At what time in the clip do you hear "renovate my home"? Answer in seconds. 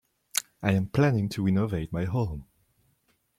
1.45-2.47